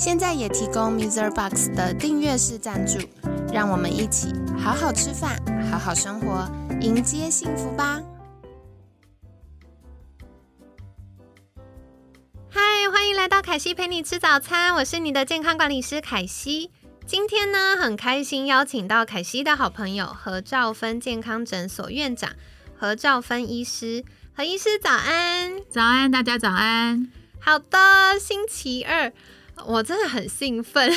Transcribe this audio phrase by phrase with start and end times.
[0.00, 1.30] 现在也提供 Mr.
[1.30, 2.98] Box 的订阅式赞助，
[3.52, 5.38] 让我们一起好好吃饭，
[5.70, 6.50] 好好生活，
[6.80, 8.00] 迎接幸福吧！
[12.48, 12.60] 嗨，
[12.90, 16.70] 欢迎来到凯西陪你吃早餐，我是你的健康管理师凯西。
[17.06, 22.30] 今天呢，很开心邀请到凯西的好朋友何兆芬健康诊所院长
[22.74, 24.02] 何兆芬医师。
[24.34, 27.12] 何医师早安，早安，大家早安。
[27.38, 29.12] 好的，星期二。
[29.66, 30.90] 我真的很兴奋，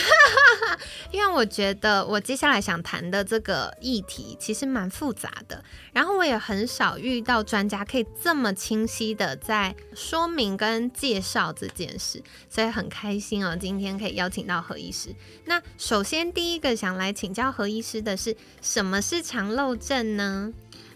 [1.11, 15.13] 因为我觉得我接下来想谈的这个议题其实蛮复杂的，然后我也很少遇到专家可以这么清晰的在说明跟介绍这件事，所以很开心哦，今天可以邀请到何医师。
[15.45, 20.51] 那首先第一个想来请教何医师的是，什么是肠漏症呢？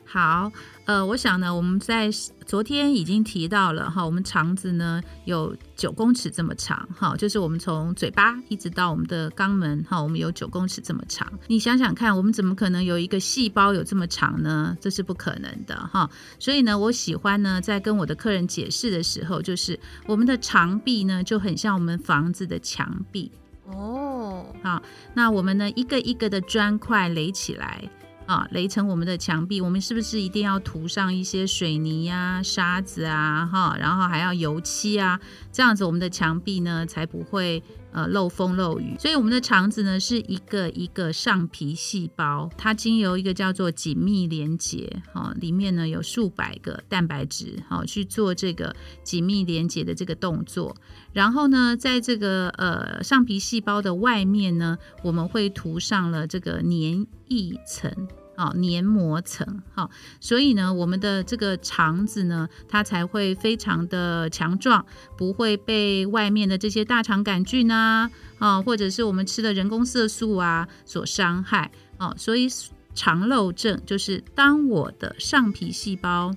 [0.09, 0.49] 好，
[0.85, 2.09] 呃，我想呢，我们在
[2.45, 11.29] 昨天已经提到了哈，我们肠子呢有九公尺这么长，哈，就是我们从嘴巴一直到我们的肛门，哈，我们有九公尺这么长。
[11.47, 14.77] 你想想看，我们怎么可能有一个细胞有这么长呢？
[14.79, 16.09] 这是不可能的，哈。
[16.39, 23.29] 所以呢，我喜欢呢，在跟我的客人解释的时候，就是我们的肠壁呢就很像我们房子的墙壁
[23.65, 24.45] 哦。
[24.63, 24.81] 好，
[25.13, 27.83] 那我们呢一个一个的砖块垒起来。
[28.27, 35.19] 啊，垒成我们的墙壁，我们是不是一定要涂上一些水泥呀、沙子啊，哈，然后还要油漆啊，
[35.51, 37.63] 这样子我们的墙壁呢才不会
[37.97, 38.95] 呃漏风漏雨。
[38.99, 50.75] 所以我们的肠子呢是一个一个上皮细胞，它经由一个叫做紧密连接，哈，里面呢有数百个蛋白质，好，去做这个紧密连接的这个动作。
[51.11, 57.91] 然后呢，在这个呃上皮细胞的外面呢，我们会涂上了这个粘液层。
[58.37, 59.89] 哦，黏膜层，好，
[60.19, 64.85] 所以呢，我们的这个肠子呢，它才会非常的强壮，
[65.17, 72.47] 不会被外面的这些大肠杆菌啊，啊，或者是我们吃的人工色素啊所伤害，哦，所以
[72.93, 76.31] 肠漏症就是当我的上皮细胞，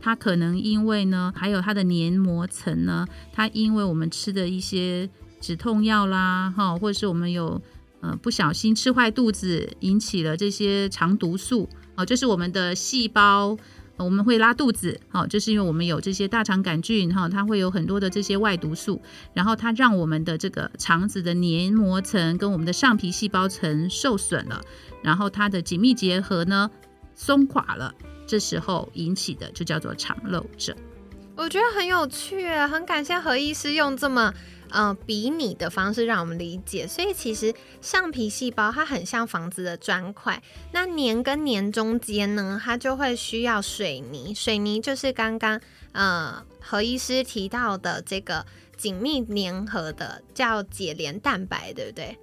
[0.00, 7.60] 它可能因为呢，还有它的黏膜层呢，它因为我们吃的一些止痛药啦，哈，或者是我们有。
[8.02, 13.56] 呃，不小心吃坏肚子，引起了这些肠毒素哦，就是我们的细胞，
[13.96, 19.00] 我们会拉肚子，好，就是因为我们有这些大肠杆菌哈，它会有很多的这些外毒素，
[19.32, 24.60] 然后它让我们的这个肠子的黏膜层跟我们的上皮细胞层受损了，
[25.00, 26.68] 然后它的紧密结合呢
[27.14, 27.94] 松垮了，
[28.26, 30.74] 这时候引起的就叫做肠漏症。
[31.36, 34.34] 我觉得很有趣，很感谢何医师用这么。
[34.72, 45.60] 呃，比拟的方式让我们理解，所以其实橡皮细胞它很像房子的砖块，那黏跟黏中间呢，它就会需要水泥，水泥就是刚刚
[45.92, 48.46] 呃何医师提到的这个
[48.76, 52.16] 紧密粘合的叫解连蛋白，对不对？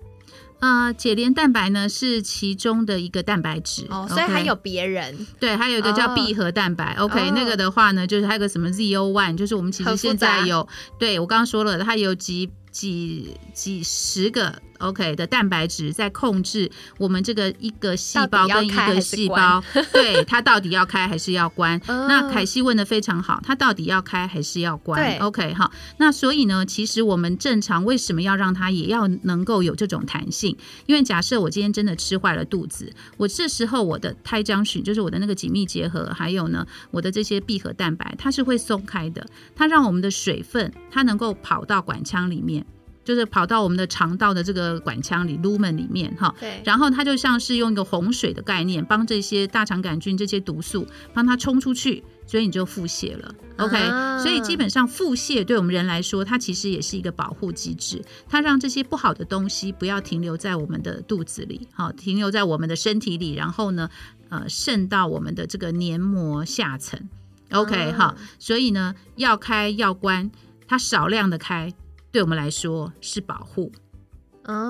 [0.59, 14.61] 呃，解连蛋白呢是其中的一个蛋白质，哦，所以还有别人，对，还有一个叫闭合蛋白，OK，那个的话呢，就是还有个什么 ZO one，就是我们其实现在有，对我刚刚说了，它有几几几十个。
[14.79, 19.63] OK 的蛋白质在控制我们这个一个细胞跟一个细胞，
[19.94, 21.79] 对它到底要开还是要关？
[21.88, 30.57] 那凯西问的非常好，它到底要开还是要关？OK 哈，那所以呢，其实我们正常为什么要让它也要能够有这种弹性？
[30.85, 39.25] 因为假设我今天真的吃坏了肚子，我这时候我的胎浆群就是我的那个紧密结合，还有呢我的这些闭合蛋白，它是会松开的，
[39.56, 42.66] 它让我们的水分它能够跑到管腔里面。
[43.09, 53.33] 就是跑到我们的肠道的这个管腔里，lumen 里面哈，对，然后它就像是用一个洪水的概念，帮这些大肠杆菌这些毒素帮它冲出去，所以你就腹泻了。
[53.57, 53.75] OK，
[54.21, 63.89] 所以基本上腹泻对我们人来说，它其实也是一个保护机制，它让这些不好的东西不要停留在我们的肚子里，好，停留在我们的身体里，然后呢，
[64.29, 67.09] 呃，渗到我们的这个黏膜下层。
[67.53, 70.29] OK，好，所以呢，要开要关，
[70.67, 71.73] 它少量的开。
[72.11, 73.71] 对我们来说是保护，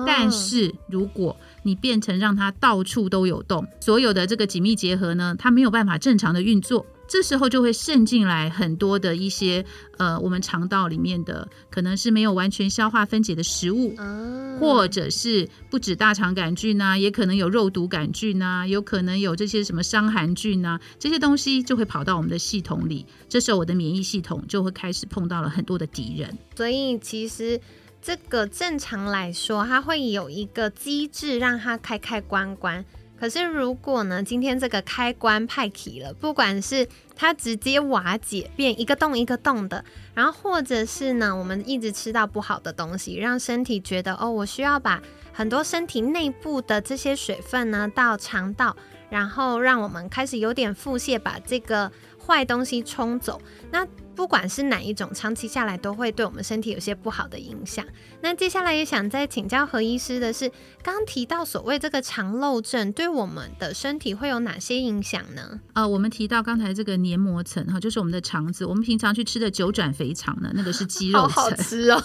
[0.06, 9.64] 但是如果你变成让它到处都有洞，所有的这个紧密结合呢，它没有办法正常的运作，这时候就会渗进来很多的一些
[9.98, 26.38] 呃，我们肠道里面的可能是没有完全消化分解的食物，嗯或者是不止大肠杆菌呐、也可能有肉毒杆菌呐、有可能有这些什么伤寒菌呐、这些东西就会跑到我们的系统里，这时候我的免疫系统就会开始碰到了很多的敌人。
[26.54, 27.60] 所以其实
[28.00, 32.84] 这个正常来说，它会有一个机制让它开开关关。
[33.20, 39.84] 可是如果呢，今天这个开关派起了，不管是它直接瓦解变一个洞一个洞的，
[40.14, 45.02] 然后或者是呢，我们一直吃到不好的东西，让身体觉得哦，我需要把
[45.34, 48.74] 很多身体内部的这些水分呢到肠道，
[49.10, 51.92] 然后让我们开始有点腹泻，把这个
[52.26, 53.40] 坏东西冲走。
[53.70, 53.86] 那
[54.20, 57.82] 不管是哪一种，长期下来都会对我们身体有些不好的影响。
[58.20, 60.46] 那接下来也想再请教何医师的是，
[60.82, 65.58] 刚刚提到所谓这个肠漏症对我们的身体会有哪些影响呢？
[65.72, 71.56] 呃，我们提到刚才这个黏膜层哈，就是我们的肠子，我们平常去吃的九转肥肠呢，那个是肌肉层。
[71.64, 72.02] 吃哦！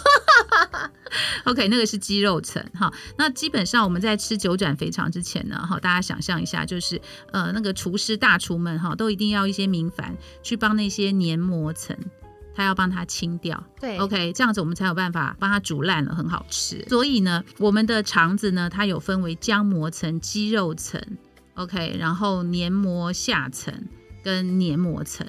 [1.43, 2.91] OK，那个是肌肉层哈。
[3.17, 6.99] 那基本上我们在吃九转肥肠之前呢，哈，大家想象一下，就是
[7.33, 11.93] 呃，那个厨师大厨们哈，都一定要一些明矾去帮那些黏膜层。
[12.55, 16.83] 他要帮它清掉对，OK，这样子我们才有办法帮它煮烂了，很好吃。
[16.87, 21.01] 所以呢，我们的肠子呢，它有分为浆膜层、肌肉层
[21.55, 23.73] ，OK，然后黏膜下层
[24.23, 25.27] 跟黏膜层。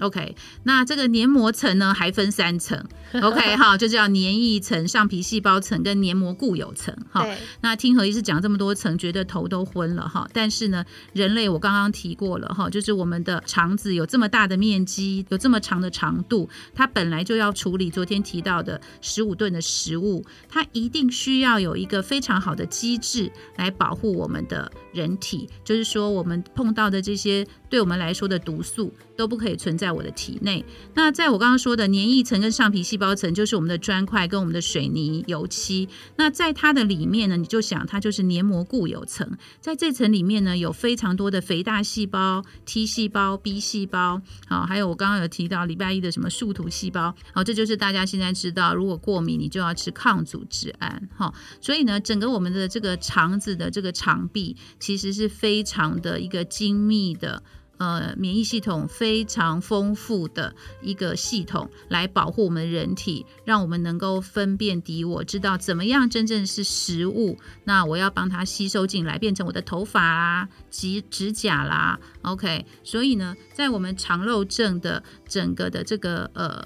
[0.00, 2.84] OK，那这个黏膜层呢还分三层，
[3.20, 7.26] OK 哈，就叫黏液层、上皮细胞层跟黏膜固有层哈。
[7.60, 10.28] 那听何医师讲这么多层，觉得头都昏了哈。
[10.32, 30.64] 但是呢，人类我刚刚提过了哈，就是我们的肠子有这么大的面积，有这么长的长度，它本来就要处理昨天提到的十五吨的食物，它一定需要有一个非常好的机制来保护我们的人体，就是说我们碰到的这些对我们来说的毒素都不可以存在我的体内。
[30.94, 35.88] 那在我刚刚说的黏液层跟上皮细胞层，就是我们的砖块跟我们的水泥油漆。
[36.16, 39.30] 那在它的里面呢，你就想它就是黏膜固有层，
[39.60, 57.42] 在这层里面呢，有非常多的肥大细胞、T 细胞、B 细胞，好，还有我刚刚有提到礼拜一的什么树突细胞，好，这就是大家现在知道，如果过敏你就要吃抗组织胺，哈，所以呢，整个我们的这个肠子的这个肠壁其实是非常的一个精密的。
[57.78, 67.38] 呃，免疫系统非常丰富的一个系统，来保护我们人体，让我们能够分辨敌我，知道怎么样真正是食物。
[67.64, 71.98] 那我要帮它吸收进来，变成我的头发啦、指指甲啦。
[72.22, 76.60] OK，所以呢，在我们肠漏症的整个的这个呃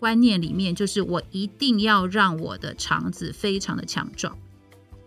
[0.00, 4.36] 观念里面，就是我一定要让我的肠子非常的强壮。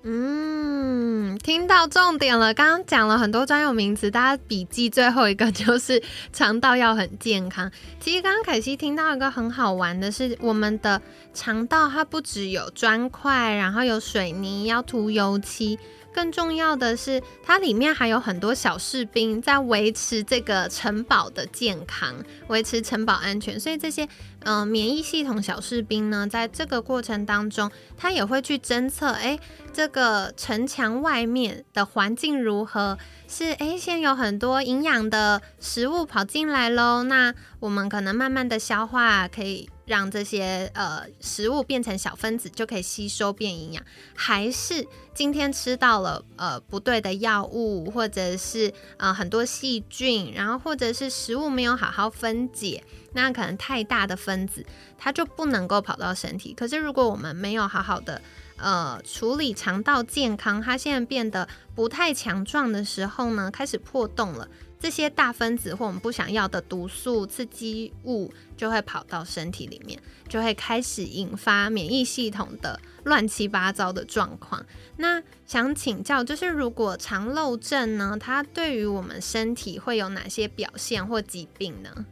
[0.07, 2.54] 嗯，听到重点了。
[2.54, 6.00] 刚刚讲了很多专有名词，大家笔记最后一个就是
[6.31, 7.72] 肠道要很健康。
[8.00, 11.02] 其实刚刚凯西听到一个很好玩的是，我们的
[11.34, 15.80] 肠道它不只有砖块，然后有水泥要涂油漆。
[16.16, 22.16] 更重要的是，它里面还有很多小士兵在维持这个城堡的健康，
[22.48, 23.60] 维持城堡安全。
[23.60, 24.06] 所以这些
[24.46, 29.38] 嗯、呃免疫系统小士兵呢，在这个过程当中，它也会去侦测，诶，
[29.74, 32.98] 这个城墙外面的环境如何？
[33.28, 43.84] 是诶，现在有很多营养的食物跑进来喽，那我们可能慢慢的消化，可以让这些呃食物变成小分子，就可以吸收变营养。
[44.16, 54.65] 还是今天吃到了呃不对的药物，或者是呃很多细菌，然后或者是食物没有好好分解，那可能太大的分子，
[54.98, 56.54] 它就不能够跑到身体。
[56.54, 58.22] 可是如果我们没有好好的
[58.58, 64.48] 呃处理肠道健康，它现在变得不太强壮的时候呢，开始破洞了。
[64.79, 74.63] 这些大分子或我们不想要的毒素、刺激物就会跑到身体里面，就会开始引发免疫系统的乱七八糟的状况。
[74.98, 82.05] 那想请教，就是如果肠漏症呢，它对于我们身体会有哪些表现或疾病呢？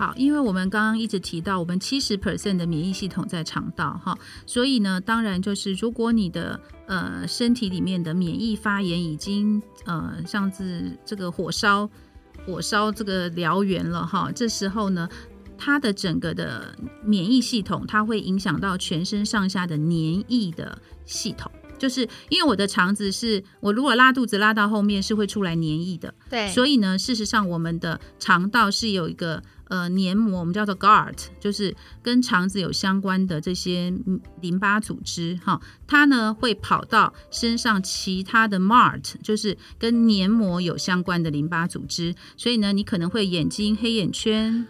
[0.00, 4.16] 好，因为我们刚刚一直提到，我们七十 percent 的免疫系统在肠道哈，
[4.46, 11.86] 所以呢，当然就是如果你的呃身体里面的免疫发炎已经呃像是这个火烧
[12.46, 15.06] 火烧这个燎原了哈，这时候呢。
[15.62, 33.90] 它的整个的免疫系统，它会影响到全身上下的黏液的系统，就是因为我的肠子是我如果拉肚子拉到后面是会出来黏液的，对，所以呢，事实上我们的肠道是有一个呃黏膜，我们叫做 GART，就是跟肠子有相关的这些
[34.42, 44.66] 淋巴组织哈，它呢会跑到身上其他的 MART，就是跟黏膜有相关的淋巴组织，所以呢你可能会眼睛黑眼圈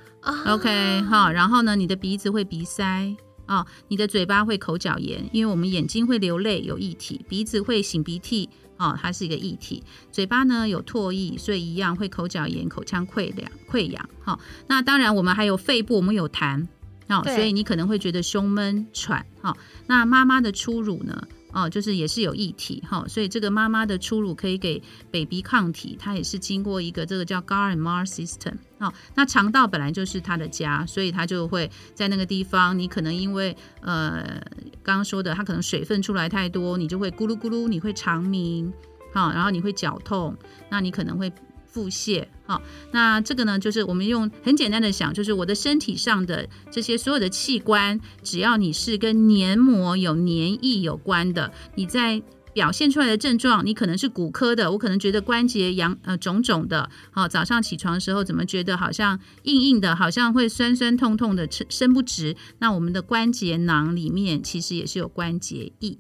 [0.47, 3.16] ，OK 哈，然后呢你的鼻子会鼻塞。
[3.47, 8.49] 哦，你的嘴巴会口角炎，因为我们眼睛会流泪有液体，鼻子会擤鼻涕，
[8.80, 14.08] 哦，它是一个液体，嘴巴呢有唾液，所以一样会口角炎、口腔溃疡、溃疡。
[14.25, 16.66] 好，那当然我们还有肺部，我们有痰，
[17.08, 19.26] 哦，所以你可能会觉得胸闷喘。
[19.42, 19.54] 好，
[19.87, 21.28] 那妈妈的初乳呢？
[21.52, 28.92] 哦，就是也是有液体哈，所以这个妈妈的初乳可以给 baby 抗体，它也是经过一个这个叫 Gar and Mar system 哦。
[29.14, 32.76] 那肠道本来就是它的家，所以它就会在那个地方。
[32.76, 34.42] 你可能因为呃
[34.82, 38.72] 刚刚说的，它可能水分出来太多，你就会咕噜咕噜，你会肠鸣，
[39.12, 40.37] 好，然后你会绞痛，
[40.68, 41.32] 那你可能会。
[41.72, 42.60] 腹泻，好，
[42.90, 52.20] 那这个呢，就是我们用很简单的想，就是我的身体上的这些所有的器官，只要你是跟黏膜有黏液有关的，你在
[52.52, 65.99] 表现出来的症状，你可能是骨科的，我可能觉得关节痒呃肿肿的，好，早上起床的时候怎么觉得好像硬硬的，好像会酸酸痛痛的，伸伸不直，那我们的关节囊里面其实也是有关节液。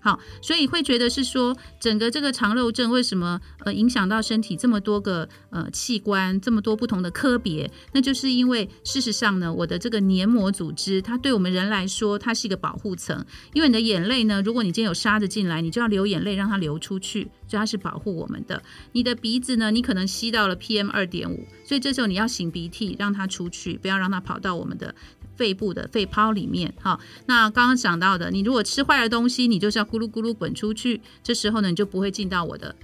[0.00, 7.70] 好，所以会觉得是说，整个这个肠漏症为什么呃影响到身体这么多个呃器官，这么多不同的科别？
[7.92, 13.24] 那就是因为事实上呢，我的这个黏膜组织，它对我们人来说，它是一个保护层。
[13.52, 18.62] 因为你的眼泪呢，如果你今天有沙子进来，你就要流眼泪让它流出去，所以它是保护我们的。
[18.92, 24.94] 你的鼻子呢，你可能吸到了 PM 二点五，所以这时候你要擤鼻涕让它出去，不要让它跑到我们的。
[25.40, 32.76] 肺部的肺泡里面，哈，那刚刚讲到的，你如果吃坏了东西，你就是要咕噜咕噜滚出去，这时候呢，你就不会进到我的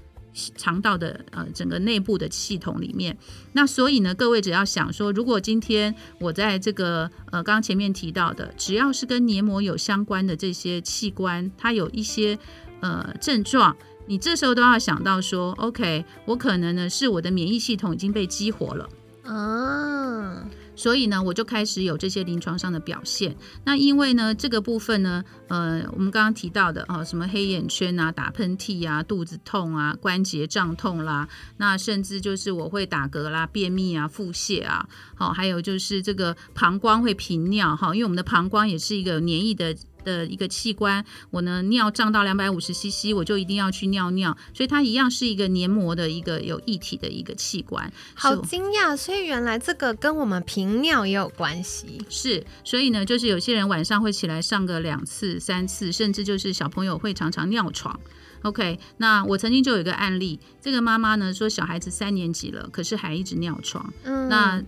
[0.57, 3.15] 肠道的呃整个内部的系统里面。
[3.53, 12.39] 那所以呢，各位只要想说，如果今天我在这个呃刚刚前面提到的，只要是跟黏膜有相关的这些器官，它有一些
[12.81, 18.89] 呃症状，你这时候都要想到说，OK，我可能呢是我的免疫系统已经被激活了
[19.25, 20.49] 嗯。
[20.77, 23.35] 所以呢，我就开始有这些临床上的表现。
[23.65, 39.75] 那因为呢，这个部分呢，呃，我们刚刚提到的啊，什么黑眼圈啊、打喷嚏啊、肚子痛啊、关节胀痛啦，那甚至就是我会打嗝啦、便秘啊、腹泻啊，好，还有就是这个膀胱会频尿哈，因为我们的膀胱也是一个黏液的。
[40.07, 47.93] 的一个器官，我呢尿胀到两百五十 CC，我就一定要去尿尿，所以它一样是一个黏膜的一个有液体的一个器官。
[48.15, 52.01] 好惊讶，所以原来这个跟我们频尿也有关系。
[52.09, 57.99] 是，所以呢，就是有些人晚上会起来上个两次、三次，甚至就是小朋友会常常尿床。
[58.43, 63.93] OK，那我曾经就有一个案例，这个妈妈呢说小孩子三年级了，可是还一直尿床。
[64.05, 64.63] 嗯，那。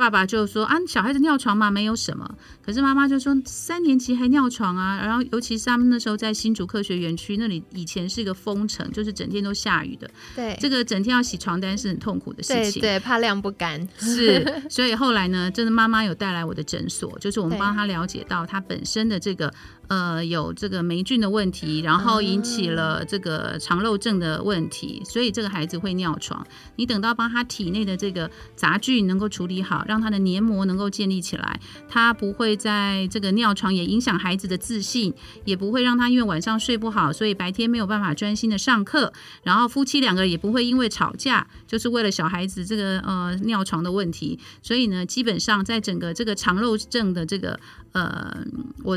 [0.00, 2.26] 爸爸就说啊，小孩子尿床嘛，没有什么。
[2.64, 4.96] 可是妈妈就说，三年级还尿床啊。
[4.96, 10.10] 然后尤其是他们那时候在新竹科学园区那里，以前是一个封城，就是整天都下雨的。
[10.34, 12.80] 对，这个整天要洗床单是很痛苦的事情。
[12.80, 13.86] 对，怕晾不干。
[13.98, 19.52] 是，所以后来呢，真的妈妈有带来我的诊所，就是我们帮他了解到他本身的这个。
[19.90, 26.46] 呃，有这个霉菌的问题，然后引起了这个肠漏症的问题，所以这个孩子会尿床。
[26.76, 35.12] 你等到帮他体内的这个杂菌能够处理好，让他的黏膜能够建立起来，他不会在这个尿床也影响孩子的自信，
[35.44, 39.12] 也不会让他因为晚上睡不好，所以白天没有办法专心的上课。
[39.42, 44.38] 然后夫妻两个也不会因为吵架，就是为了小孩子这个呃尿床的问题。
[44.62, 47.58] 所以呢，基本上在整个这个肠漏症的这个
[47.90, 48.36] 呃
[48.84, 48.96] 我。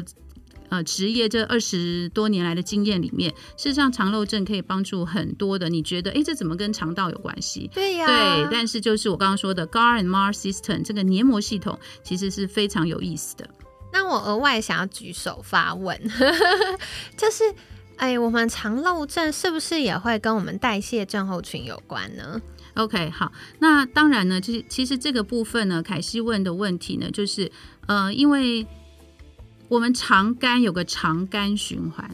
[0.74, 5.70] 呃，职业这二十多年来的经验里面，事实上肠漏症可以帮助很多的。
[5.70, 7.70] 你觉得，哎，这怎么跟肠道有关系？
[7.72, 8.48] 对呀，对。
[8.51, 13.48] 但是就是我刚刚说的 Gar and Mar system 这个黏膜系统，其实是非常有意思的。
[13.92, 15.96] 那我额外想要举手发问，
[17.15, 17.44] 就是，
[17.98, 22.42] 哎，我们肠漏症是不是也会跟我们代谢症候群有关呢
[22.74, 27.51] ？OK，好，那当然呢，就是其实这个部分呢，凯西问的问题呢，就是
[27.86, 28.65] 呃，因为。
[29.74, 32.08] 我们肠肝有个肠肝循环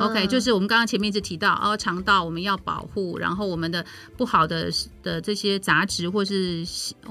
[0.00, 3.84] ，OK，就是我们刚刚前面一直提到，哦，肠道我们要保护，然后我们的
[4.16, 4.70] 不好的
[5.02, 6.64] 的这些杂质或是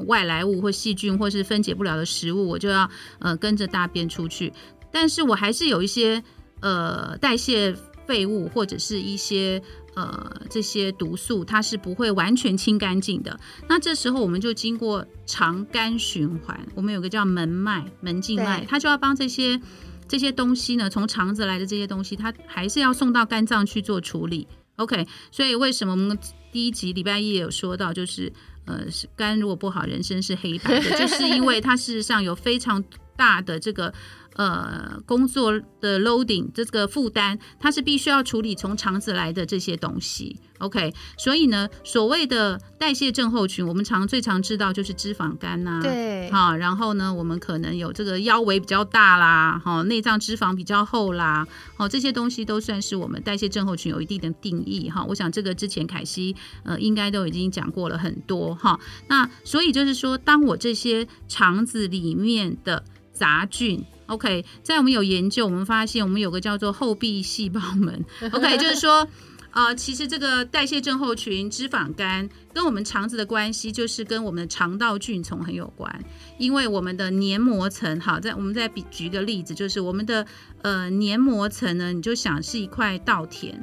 [0.08, 4.52] 外来物或细菌或是分解不了的食物，我就要呃跟着大便出去，
[4.92, 6.24] 但是我还是有一些
[6.62, 7.76] 呃代谢
[8.08, 9.62] 废物或者是一些。
[9.98, 13.40] 呃，这些毒素它是不会完全清干净的。
[13.68, 19.60] 那这时候我们就经过肠肝循环，我们有个叫门脉、门静脉，它就要帮这些
[20.08, 24.48] 这些东西呢，从肠子来的这些东西，它还是要送到肝脏去做处理。
[24.76, 26.16] OK，所以为什么我们？
[26.52, 28.32] 第一集礼拜一也有说到，就是
[28.66, 28.86] 呃，
[29.16, 32.84] 肝如果不好，人生是黑白的， 就是因为它事实上有非常
[33.16, 33.92] 大的这个。
[34.38, 40.40] 呃，工作的 loading 这个负担，它是必须要处理从肠子来的这些东西。
[40.60, 55.06] OK，所以呢，所谓的代谢症候群，我们常最常知道就是脂肪肝呐，对，哈，然后呢，我们可能有这个腰围比较大啦，哈，内脏脂肪比较厚啦，哦，这些东西都算是我们代谢症候群有一定的定义哈。
[55.08, 58.80] 我想这个之前凯西呃应该都已经讲过了很多哈。
[59.08, 62.84] 那所以就是说，当我这些肠子里面的
[63.18, 63.84] 杂菌。
[64.06, 68.06] OK，在我们有研究，我们发现我们有个叫做后壁细胞门。
[68.32, 69.06] OK，就是说，
[69.52, 76.04] 呃，其实这个代谢症候群、脂肪肝跟我们肠子的关系，就是跟我们的肠道菌丛很有关。
[76.38, 80.26] 因为我们的黏膜层，好，在我们再比举个例子，就是我们的
[80.62, 83.56] 呃黏膜层呢，你就想是一块稻田，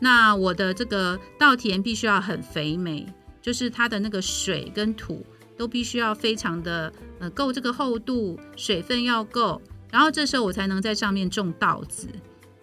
[0.00, 3.06] 那我的这个稻田必须要很肥美，
[3.42, 9.60] 就是它的那个水跟土都必须要非常的呃够这个厚度，水分要够。
[9.90, 12.08] 然后这时候我才能在上面种稻子，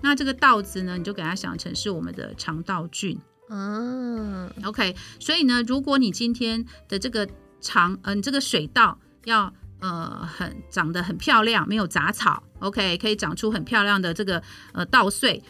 [0.01, 3.17] 那这个稻子呢，你就给它想成是我们的肠道菌。
[3.50, 4.95] 嗯，OK。
[5.19, 7.27] 所以呢，如果你今天的这个
[7.62, 14.41] 肠，嗯，这个水稻要呃很长得很漂亮，没有杂草，OK，可以长出很漂亮的这个
[14.74, 15.41] 呃稻穗。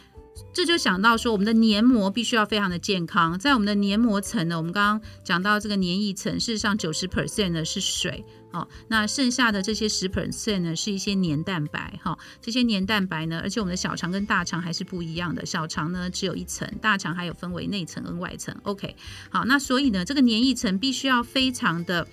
[0.53, 3.39] 这就想到说，我们的黏膜必须要非常的健康。
[3.39, 18.53] 在我们的黏膜层呢，我们刚刚讲到这个黏液层，事实上九十 percent 呢是水，哦，那剩下的这些十 percent 呢是一些黏蛋白，哈，这些黏蛋白呢，而且我们的小肠跟大肠还是不一样的，小肠呢只有一层，大肠还有分为内层跟外层。
[18.63, 18.95] OK，
[19.29, 22.05] 好，那所以呢，这个黏液层必须要非常的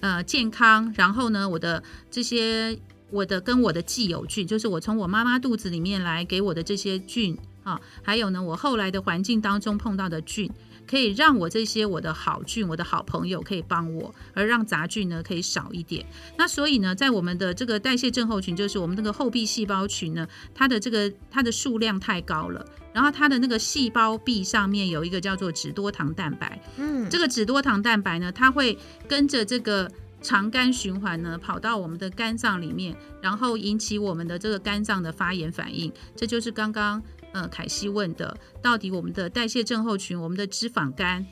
[0.00, 2.78] 呃健康，然后呢，我的这些
[3.10, 7.36] 我的跟我的既有菌，就是我从我妈妈肚子里面来给我的这些菌。
[7.62, 10.50] 啊，还有呢，我后来的环境当中碰到的菌，
[10.86, 16.04] 可以让我这些我的好菌，我的好朋友可以帮我，而让杂菌呢可以少一点。
[16.36, 28.76] 那所以呢，在我们的这个代谢症候群，就是我们那个后壁细胞群呢，它的这个它的数量太高了，然后它的那个细胞壁上面有一个叫做脂多糖蛋白，嗯，这个脂多糖蛋白呢，它会
[29.06, 29.90] 跟着这个
[30.20, 37.00] 肠肝循环呢，跑到我们的肝脏里面，然后引起我们的这个肝脏的发炎反应，这就是刚刚。
[37.32, 41.26] 呃，凯西问的，到底我们的代谢症候群，我们的脂肪肝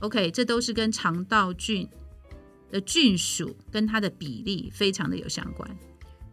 [0.00, 1.88] ，OK，这都是跟肠道菌
[2.70, 5.68] 的菌属跟它的比例非常的有相关。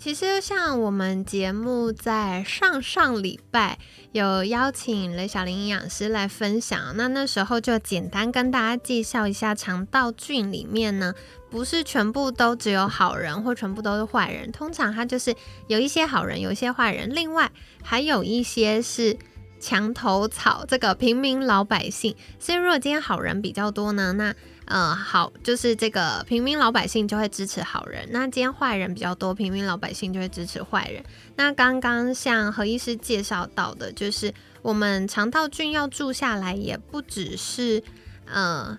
[0.02, 3.78] 其实像我们节目在上上礼拜
[4.14, 11.14] 有邀请雷小玲营养师来分享，那那时候就简单跟大家介绍一下肠道菌里面呢，
[11.52, 15.36] 不是全部都只有好人或全部都是坏人，通常它就是
[15.68, 17.52] 有一些好人，有一些坏人，另外
[17.84, 19.16] 还有一些是
[19.62, 22.14] 墙头草，这个平民老百姓。
[22.40, 31.04] 所以如果今天好人比较多呢，那呃，好，就是这个平民老百姓就会支持好人，那今天坏人比较多，平民老百姓就会支持坏人。
[31.36, 37.82] 那刚刚向何医师介绍到的，就是我们肠道菌要住下来，也不只是
[38.34, 38.78] 嗯。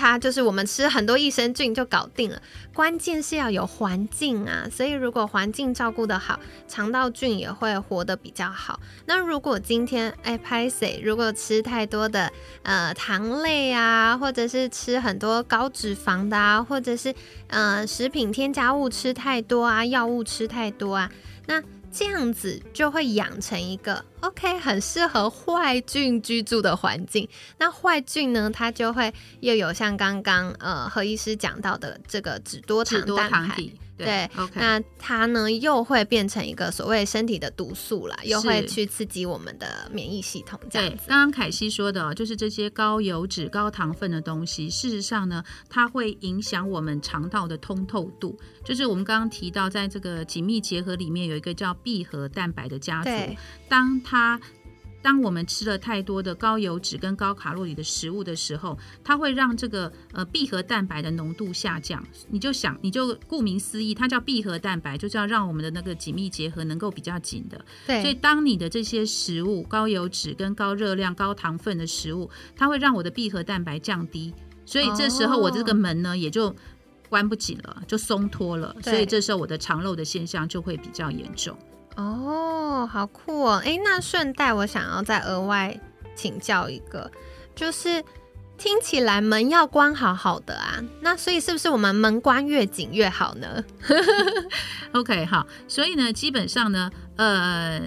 [0.00, 2.40] 它就是我们吃很多益生菌就搞定了，
[2.72, 4.66] 关键是要有环境啊。
[4.72, 8.80] 所以如果环境照顾得好，肠道菌也会活得比较好。
[9.04, 12.32] 那如果今天哎拍谁，如果吃太多的
[12.62, 17.14] 呃糖类啊，或者是吃很多高脂肪的啊，或者是
[17.48, 21.10] 呃食品添加物吃太多啊，药物吃太多啊，
[21.46, 21.62] 那。
[21.92, 27.28] 这样子就会养成一个 OK 很适合坏菌居住的环境。
[27.58, 33.56] 那坏菌呢，它就会又有像刚刚呃何医师讲到的这个脂多糖蛋白。
[34.04, 40.58] 对，OK，那它呢又会变成一个所谓身体的毒素啦，又会去刺激我们的免疫系统。
[40.70, 48.38] 这样子，刚刚凯西说的，就是这些高油脂、高糖分的东西，事实上呢，它会影响我们肠道的通透度。
[48.64, 53.10] 就是我们刚刚提到，在这个紧密结合里面有一个叫闭合蛋白的家族，
[53.68, 54.40] 当它
[55.02, 62.04] 当我们吃了太多的高油脂跟高卡路里的食物的时候，它会让这个呃闭合蛋白的浓度下降。
[62.28, 67.64] 你就想，你就顾名思义，它叫闭合蛋白，就是要让我们的那个紧密结合能够比较紧的。
[67.86, 68.02] 对。
[68.02, 74.34] 所以当你的这些食物高油脂跟高热量、高糖分的食物，它会让我的闭合蛋白降低，
[74.66, 76.54] 所以这时候我这个门呢也就
[77.08, 78.76] 关不紧了，就松脱了。
[78.82, 81.56] 所以这时候我的肠漏的现象就会比较严重。
[81.96, 83.62] 哦，好酷哦！
[83.64, 85.78] 哎，那顺带我想要再额外
[86.14, 87.10] 请教一个，
[87.54, 88.02] 就是
[88.56, 93.64] 听起来门要关好好的啊，那所以是不是我们门关越紧越好呢？
[94.92, 97.82] OK，好，所以呢，基本上呢，呃，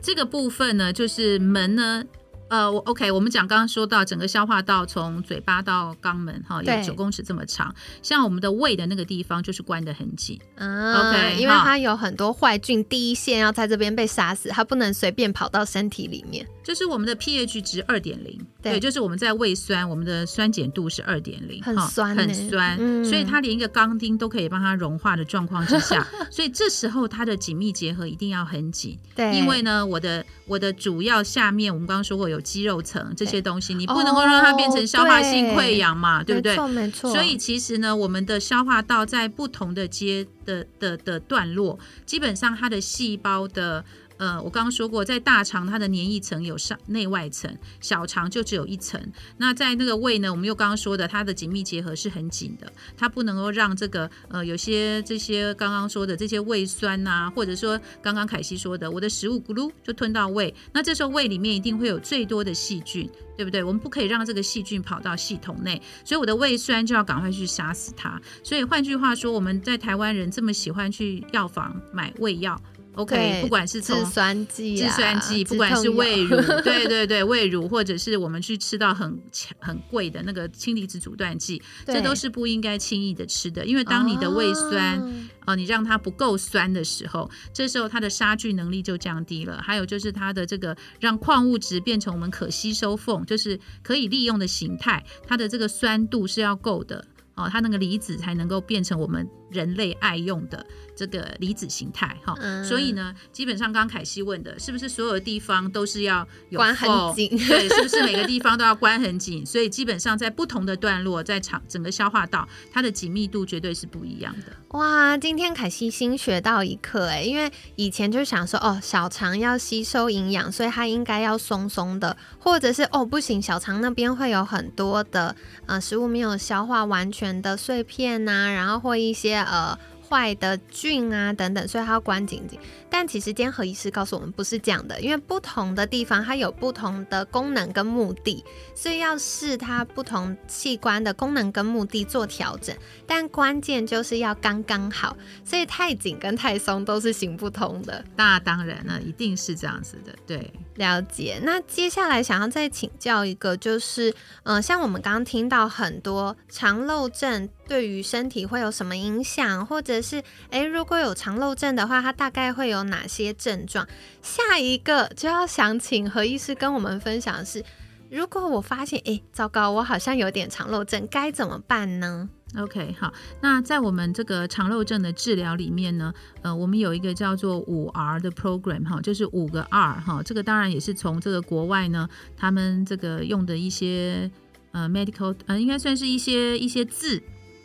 [0.00, 2.04] 这个部分呢，就是门呢。
[2.52, 10.38] 呃，我 OK，我们讲刚刚说到整个消化道从嘴巴到肛门哈，有九公尺这么长，像我们的胃的那个地方就是关得很紧。
[10.56, 16.46] 嗯 OK，因为它有很多坏菌，第一线要在这边被杀死，它不能随便跑到身体里面。
[16.62, 36.56] 就是我们的 pH 值二点零，对就是我们在胃酸，我们的酸碱度是二点零，很哈酸呢很酸，嗯所以它连一个钢钉都可以帮它融化的状况之下，所以这时候它的紧密结合一定要很紧， 对，因为呢，我的我的主要下面我们刚刚说过有肌肉层这些东西，你不能够让它变成消化性溃疡嘛，对不对没？
[36.56, 37.10] 错没错。
[37.10, 43.84] 所以其实呢，我们的消化道在不同的阶的的的段落，基本上它的细胞的。
[44.18, 49.00] 呃，我刚刚说过，在大肠它的黏液层有上内外层，小肠就只有一层。
[49.38, 63.62] 那在那个胃呢，我们又刚刚说的，它的紧密结合是很紧的，它不能够让这个呃有些这些刚刚说的这些胃酸呐、或者说刚刚凯西说的，我的食物咕噜就吞到胃，那这时候胃里面一定会有最多的细菌，对不对？
[63.62, 68.20] 我们不可以让这个细菌跑到系统内，所以我的胃酸就要赶快去杀死它。
[68.42, 72.60] 所以换句话说，我们在台湾人这么喜欢去药房买胃药
[72.94, 84.98] ，OK，不管是从制酸剂、制啊、酸剂，不管是胃乳， 对对对，胃乳，或者是我们去吃到很强很贵的那个氢离子阻断剂，这都是不应该轻易的吃的，因为当你的胃酸。
[84.98, 85.10] 哦
[85.44, 89.60] 呃，你让它不够酸的时候，这时候它的杀菌能力就降低了。
[89.60, 100.64] 还有就是它的这个让矿物质变成我们可吸收缝，就是可以利用的形态，它的这个酸度是要够的哦，它那个离子才能够变成我们人类爱用的
[100.96, 102.34] 这个离子形态哈。
[102.40, 109.44] 嗯所以呢，基本上刚刚凯西问的是不是所有的地方都是要有关很紧 对，是不是每个地方都要关很紧？
[109.44, 114.52] 所以基本上在不同的段落，在场整个消化道，它的紧密度绝对是不一样的。
[114.78, 125.34] 哇，今天凯西新学到一课哎，因为以前就想说哦，小肠要吸收营养，所以它应该要松松的，或者是哦不行，小肠那边会有很多的
[125.66, 129.78] 呃食物没有消化完全的碎片呐、然后或一些呃。
[130.08, 132.60] 坏的菌啊等等，所以它要关紧紧。
[132.90, 142.76] 但其实今天何医师告诉我们不是这样的，因为不同的地方它有不同的功能跟目的，所以要视它不同器官的功能跟目的做调整。
[143.06, 148.04] 但关键就是要刚刚好，所以太紧跟太松都是行不通的。
[148.14, 150.52] 那当然了，一定是这样子的，对。
[150.76, 151.38] 了解。
[151.42, 163.88] 那接下来想要再请教一个，就是，呃，像我们刚刚听到很多肠漏症对于身体会有什么影响，或者是，诶，如果有肠漏症的话，它大概会有哪些症状？
[164.20, 167.64] 下一个就要想请何医师跟我们分享的是，
[168.10, 182.06] 如果我发现，诶，糟糕，我好像有点肠漏症，该怎么办呢？OK，好，那在我们这个肠漏症的治疗里面呢，呃，我们有一个叫做五 R 的 program 哈，就是五个 R 哈，这个当然也是从这个国外呢，
[182.36, 184.30] 他们这个用的一些
[184.72, 187.22] 呃 medical 呃，应该算是一些一些字。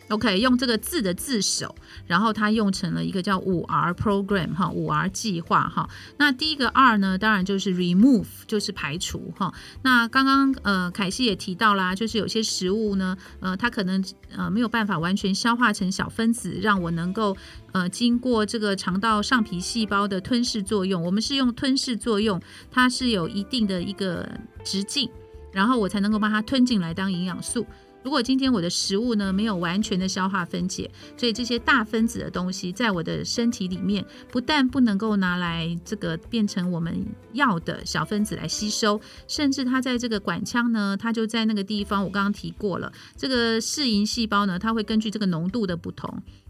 [0.10, 5.90] OK，用这个字的字首，然后它用成了一个叫五 R program 哈，五 R 计划哈。
[6.18, 9.54] 那第一个 R 呢，当然就是 remove，就是排除哈。
[9.82, 14.02] 那刚刚呃凯西也提到啦，就是有些食物呢，呃，它可能
[14.34, 17.36] 呃没有办法完全消化成小分子，让我能够
[17.74, 21.04] 呃经过这个肠道上皮细胞的吞噬作用。
[21.04, 22.42] 我们是用吞噬作用，
[22.72, 24.26] 它是有一定的一个
[24.64, 25.10] 直径，
[25.52, 27.68] 然后我才能够把它吞进来当营养素。
[28.08, 46.10] 如果今天我的食物呢没有完全的消化分解，所以这些大分子的东西在我的身体里面，不但不能够拿来这个变成我们要的小分子来吸收，甚至它在这个管腔呢，它就在那个地方，我刚刚提过了，这个适应细胞呢，它会根据这个浓度的不同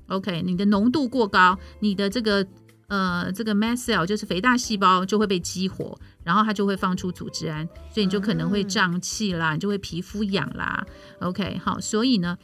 [0.09, 2.45] ，OK，你的浓度过高，你的这个
[2.87, 10.85] 呃这个 mast cell 就是肥大细胞就会被激活，然后它就会放出组织胺，所以你就可能会胀气啦，你就会皮肤痒啦
[11.21, 12.37] ，OK，好，所以呢。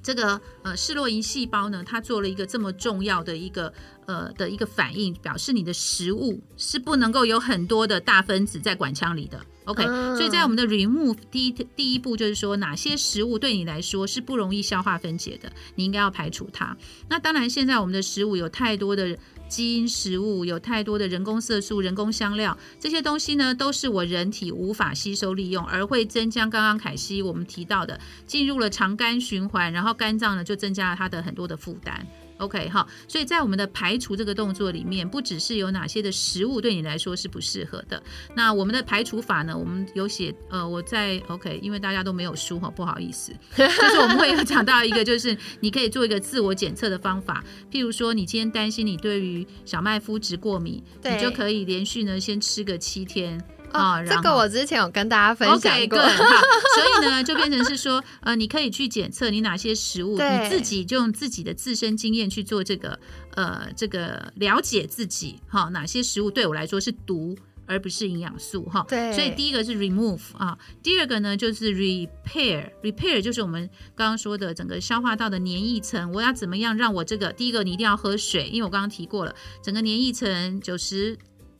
[0.00, 3.72] 这个呃示洛因细胞呢，它做了一个这么重要的一个
[4.04, 9.40] 呃的一个反应，表示你的食物是不能够有很多的大分子在管腔里的。
[9.64, 16.76] OK，、嗯所以在我们的 remove 第一第一步就是说，哪些食物对你来说是不容易消化分解的，你应该要排除它。
[17.08, 19.16] 那当然，现在我们的食物有太多的
[19.54, 32.04] 基因食物，有太多的人工色素、人工香料，这些东西呢，都是我人体无法吸收利用，而会增加刚刚凯西我们提到的，进入了肠肝循环，然后肝脏呢就增加了它的很多的负担。
[32.38, 38.02] OK 哈，所以在我们的排除这个动作里面，不只是有哪些的食物对你来说是不适合的，
[38.34, 53.40] 那我们的排除法呢，我们有写，呃，我在 OK，因为大家都没有书哈，不好意思， 就是我们会有讲到一个，就是你可以做一个自我检测的方法，譬如说你今天担心你对于小麦麸质过敏，你就可以连续呢先吃个七天。
[53.74, 54.04] 啊。
[54.04, 62.98] 这个我之前有跟大家分享过，好，所以呢，就变成是说，呃，你可以去检测你哪些食物，你自己就用自己的自身经验去做这个，
[63.34, 67.36] 呃，这个了解自己，哈，哪些食物对我来说是毒。
[67.66, 81.16] 而不是营养素哈，对，所以第一个是 remove 啊，第二个呢就是 repair，repair 就是我们刚刚说的整个消化道的黏液层，我要怎么样让我这个第一个你一定要喝水，因为我刚刚提过了，整个黏液层九十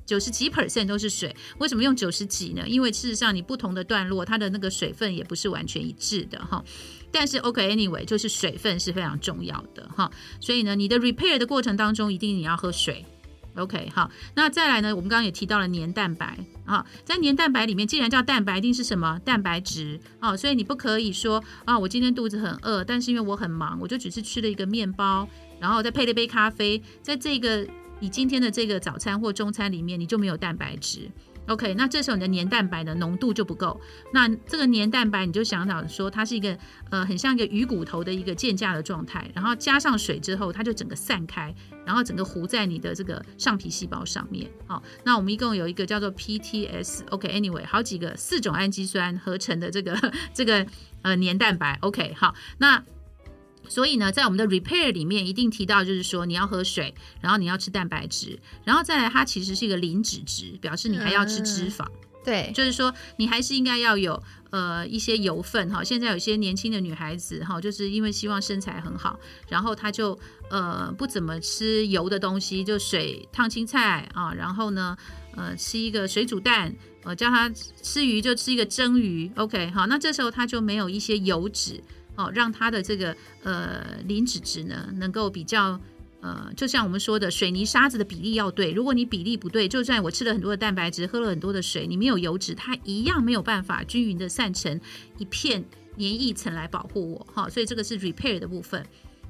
[0.07, 2.65] 九十几 percent 都是水，为什么用九十几呢？
[2.67, 6.63] 因为事实上你不同的段落它的那个水分也不是完全一致的哈，
[7.11, 13.05] 但是 OK anyway 就是水分是非常重要的哈，所以呢你的 repair 的过程当中一定你要喝水。
[13.57, 14.97] OK，好，那再来呢？
[14.97, 20.37] 我们刚刚也提到了黏蛋白啊，在黏蛋白里面，既然叫蛋白，一定是什么蛋白质啊？
[20.37, 25.29] 所以你不可以说啊，我今天肚子很饿，但是因为我很忙，我就只是吃了一个面包，
[25.61, 27.65] 然后再配了一杯咖啡，在这个
[28.01, 31.11] 你今天的这个早餐或中餐里面，你就没有蛋白质。
[31.47, 33.79] OK，那这时候你的黏蛋白的浓度就不够。
[34.15, 36.57] 那这个黏蛋白，你就想想说，它是一个
[36.89, 41.55] 呃，很像一个鱼骨头的一个渐架的状态，然后加上水之后，它就整个散开，
[41.85, 44.51] 然后整个糊在你的这个上皮细胞上面。
[44.67, 47.03] 好，那我们一共有一个叫做 PTS。
[47.11, 50.67] OK，Anyway，好几个四种氨基酸合成的这个这个
[51.03, 51.79] 呃黏蛋白。
[51.83, 52.83] OK，好，那。
[53.69, 61.87] 所以呢，在我们的 repair 里面一定提到，就是说你要喝水，然后你要吃蛋白质，然后再来它其实是一个零脂质，表示你还要吃脂肪。
[62.25, 65.85] 对，就是说你还是应该要有呃一些油分哈。
[65.85, 74.97] 现在有些年轻的女孩子哈，就是因为希望身材很好，然后她就呃不怎么吃油的东西，就水烫青菜啊，然后呢
[75.37, 77.51] 呃吃一个水煮蛋，呃叫她
[77.83, 79.31] 吃鱼就吃一个蒸鱼。
[79.37, 81.83] OK，好，那这时候她就没有一些油脂。
[82.17, 85.81] 哦，让它的这个呃磷脂质呢，能够比较
[86.21, 88.73] 呃，就像我们说的，水泥沙子的比例要对。
[88.73, 94.81] 如果你比例不对，就算我吃了很多的蛋白质，喝了很多的水，你没有油脂，它一样没有办法均匀的散成
[95.19, 95.63] 一片
[95.97, 97.27] 黏液层来保护我。
[97.35, 98.87] 哈，所以这个是 repair 的部分。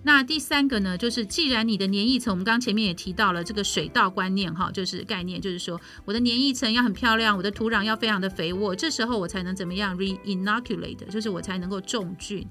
[0.06, 12.46] 那第三个呢，就是既然你的黏液层，我们刚刚前面也提到了这个水稻观念，哈，就是概念，就是说我的黏液层要很漂亮，我的土壤要非常的肥沃，这时候我才能怎么样 re-inoculate，就是我才能够种菌。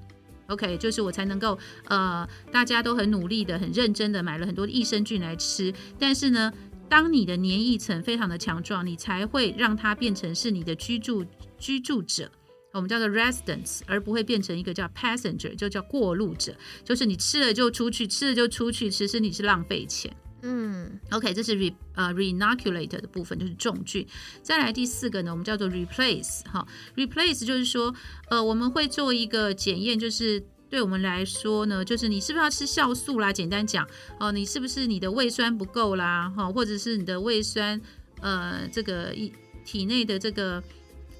[0.48, 5.72] OK，就是我才能够，呃，大家都很努力的、很认真的买了很多益生菌来吃。
[5.98, 6.52] 但是呢，
[6.88, 11.24] 当你的黏液层非常的强壮，你才会让它变成是你的居住
[11.58, 12.30] 居住者，
[12.72, 16.54] 我们叫做 residents，而不会变成一个叫 passenger，就叫过路者。
[16.84, 20.14] 就是你吃了就出去，吃了就出去，其实你是浪费钱。
[20.46, 24.06] 嗯，OK，这是 re 呃 reinoculate 的部分，就是重聚。
[24.42, 27.94] 再来第四个呢，我们叫做 replace 哈，replace 就是说，
[28.28, 33.32] 呃，我们会做一个检验，就是对我们来说呢，就是你是不是要吃酵素啦？
[33.32, 33.88] 简单讲，
[34.20, 36.28] 哦，你是不是你的胃酸不够啦？
[36.36, 37.80] 哈，或者是你的胃酸，
[38.20, 39.32] 呃，这个一
[39.64, 40.62] 体内的这个，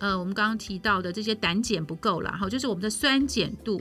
[0.00, 3.80] 呃，我们刚刚提到的这些胆碱不够啦，哈，就是我们的酸碱度，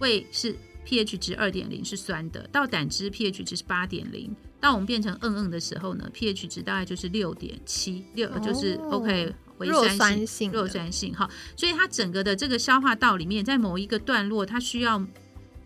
[0.00, 0.54] 胃是。
[0.86, 15.02] pH 值二点零是酸的，到胆汁 pH 值是八点零，到我们变成嗯嗯的时候呢，pH 值大概就是六点七六，就是 OK 弱酸性弱酸性哈，所以它整个的这个消化道里面，在某一个段落，它需要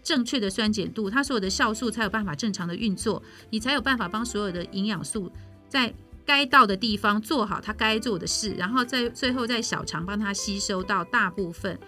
[0.03, 5.31] 正确的酸碱度，它所有的酵素才有办法正常的运作，你才有办法帮所有的营养素
[5.69, 5.93] 在
[6.25, 11.79] 该到的地方做好它该做的事，然后在最后在小肠帮它吸收到大部分。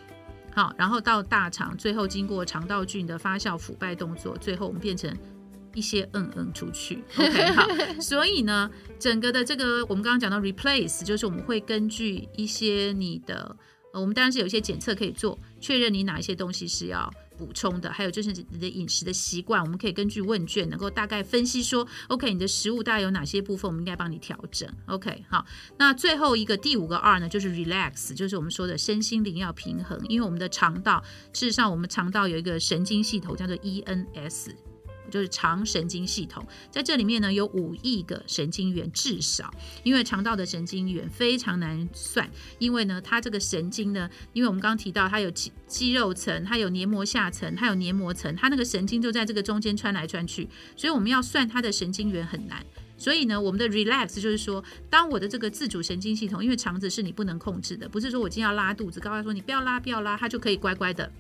[0.53, 5.17] 好，然后到大肠，最后经过肠道菌的发酵腐败动作，最后我们变成
[5.75, 7.03] 一些嗯嗯出去。
[7.17, 7.67] OK，好，
[8.01, 13.57] 所以呢，整个的这个我们刚刚讲到 replace，就是我们会根据一些你的，
[13.93, 17.11] 呃，我们当然是有一些检测可以做，确认你哪一些东西是要。
[17.41, 24.69] 补充的，还有就是你的饮食的习惯，我们可以根据问卷能够大概分析说，OK，你的食物大概有哪些部分我们应该帮你调整。
[24.85, 25.47] OK，好，
[25.79, 34.51] 那最后一个第五个二呢，就是 relax，就是我们说的身心灵要平衡，因为我们的肠道，事实上我们肠道有一个神经系统叫做 ENS。
[35.11, 52.65] 就是肠神经系统，在这里面呢有五亿个神经元，至少，因为肠道的神经元非常难算，因为呢它这个神经呢，因为我们刚刚提到它有肌肌肉层，它有黏膜下层，它有黏膜层，它那个神经就在这个中间穿来穿去，所以我们要算它的神经元很难。
[52.97, 61.11] 所以呢，我们的 relax 就是说，当我的这个自主神经系统，因为肠子是你不能控制的，不是说我今天要拉肚子，告诉说你不要拉，不要拉，它就可以乖乖的。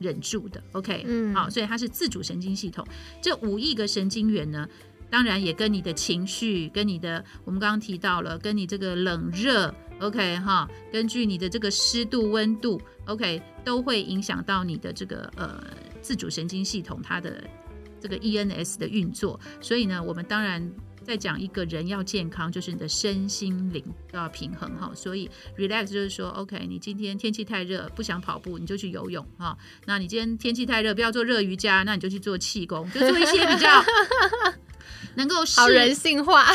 [0.00, 2.84] 忍住的，OK，嗯，好，所以它是自主神经系统。
[3.22, 4.66] 这五亿个神经元呢，
[5.10, 15.62] 当然也跟你的情绪、跟你的，我们刚刚提到了，跟你这个冷热，OK，哈，根据你的这个湿度、温度，OK，都会影响到你的这个呃
[16.00, 17.44] 自主神经系统它的
[18.00, 19.38] 这个 ENS 的运作。
[19.60, 20.72] 所以呢，我们当然
[21.04, 23.82] 在讲一个人要健康，就是你的身心灵
[24.12, 24.92] 都要平衡哈。
[24.94, 29.56] 所以 relax 就是说，OK，你今天天气太热不想跑步，你就去游泳哈。
[29.86, 33.82] 那你今天天气太热不要做热瑜伽，那你就去做气功，就做一些比较
[35.16, 36.46] 能够好人性化，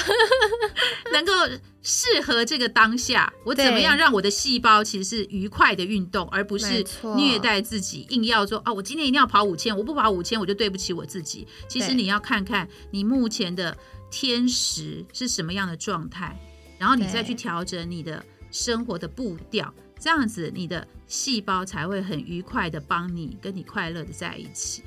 [1.11, 1.33] 能够
[1.81, 3.33] 适合这个当下。
[3.43, 6.85] 我怎么样让我的细胞其实是愉快的运动，而不是
[7.17, 11.45] 虐待自己，硬要说啊，我今天一定要跑五千，我不跑五千我就对不起我自己。
[11.67, 13.75] 其实你要看看你目前的。
[14.09, 16.37] 天时是什么样的状态，
[16.77, 24.83] 然后你再去调整你的生活的步调，这样子你的细胞才会很愉快的帮你跟你快乐的在一起。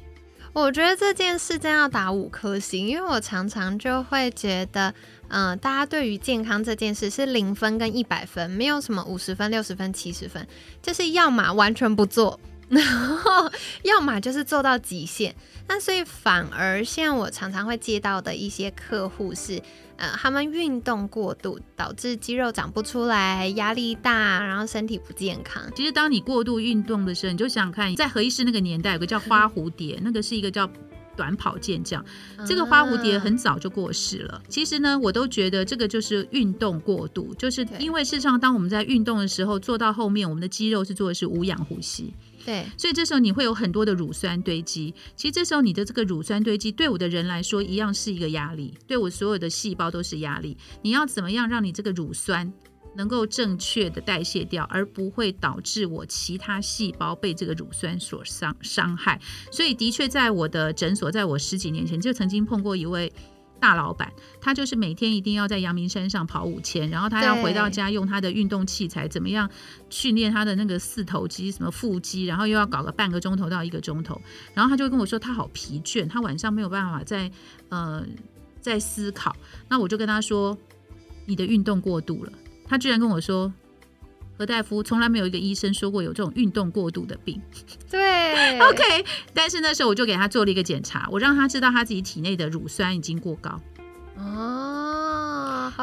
[0.55, 4.93] 我觉得这件事真要打五颗星，因为我常常就会觉得，
[5.29, 10.49] 嗯，大家对于健康这件事是零分跟一百分，没有什么五十分、六十分、七十分，
[10.81, 13.51] 就是要么完全不做，然后
[13.83, 15.35] 要么就是做到极限。
[15.67, 19.61] 那所以反而像我常常会接到的一些客户是，
[19.97, 25.63] 呃，他们运动过度导致肌肉长不出来，压力大，然后身体不健康。
[25.77, 30.67] 其实当你过度运动的时候，你就想看，在何医师那个年代有个叫花蝴蝶，那个是一个叫
[31.15, 32.03] 短跑健将，
[32.47, 34.41] 这个花蝴蝶很早就过世了。
[34.49, 42.15] 其实呢，我都觉得这个就是运动过度，就是因为事实上当我们在运动的时候，做到后面，我们的肌肉是做的是无氧呼吸。
[42.49, 44.95] 对，所以这时候你会有很多的乳酸堆积。
[45.15, 50.57] 其实这时候你的这个乳酸堆积，对我的人来说一样是一个压力，对我所有的细胞都是压力。
[50.81, 52.51] 你要怎么样让你这个乳酸
[52.97, 59.21] 能够正确的代谢掉，而不会导致我其他细胞被这个乳酸所伤伤害？
[59.53, 63.13] 所以的确，在我的诊所，在我十几年前就曾经碰过一位。
[63.61, 69.49] 大老板，他就是每天一定要在阳明山上跑五千，然后他要回到家用他的运动器材，怎么样
[69.91, 74.21] 训练他的那个四头肌、什么腹肌，然后又要搞个半个钟头到一个钟头，
[74.55, 77.31] 然后他就跟我说他好疲倦，他晚上没有办法在
[77.69, 78.05] 呃
[78.61, 79.37] 在思考。
[79.69, 80.57] 那我就跟他说，
[81.27, 82.33] 你的运动过度了。
[82.67, 83.53] 他居然跟我说。
[84.39, 87.43] 何大夫从来没有一个医生说过有这种运动过度的病。
[87.91, 89.05] 对，OK。
[89.35, 93.61] 但是那时候我就给他做了一个检查，我让他知道他自己体内的乳酸已经过高。
[94.17, 95.08] 哦，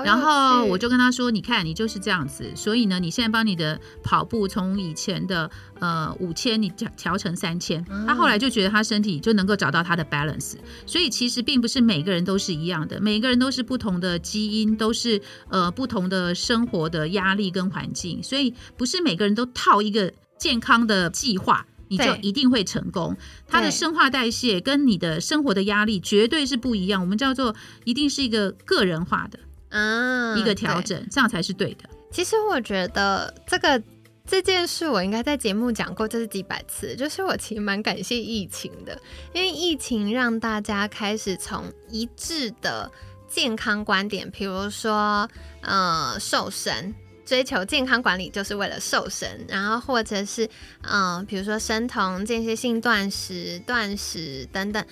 [0.03, 7.83] 然后我就跟他说：“你看，你就是这样子，所以呢，你现在帮你的跑步从以前的呃五千，你调调成三千。
[8.07, 10.55] 他后来就觉得他身体就能够找到他的 balance。
[10.85, 23.15] 所以其实并不是每个人都是一样的，每个人都是不同的基因，都是呃不同的生活的压力跟环境，所以不是每个人都套一个健康的计划。”你就一定会成功。
[23.47, 26.99] 它的生化代谢跟你的生活的压力绝对是不一样。
[26.99, 29.37] 我们叫做一定是一个个人化的，
[29.77, 31.83] 嗯，一个调整，这样才是对的。
[32.09, 33.81] 其实我觉得这个
[34.25, 36.95] 这件事，我应该在节目讲过，这是几百次。
[36.95, 38.97] 就是我其实蛮感谢疫情的，
[39.33, 42.89] 因为疫情让大家开始从一致的
[43.27, 45.29] 健康观点，比如说，
[45.61, 46.95] 呃，瘦身。
[47.25, 50.47] 追求健康管理就是为了瘦身，然后或者是
[50.83, 54.85] 嗯，比如说生酮、间歇性断食、断食等等，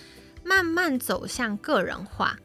[0.43, 2.35] 慢慢走向个人化。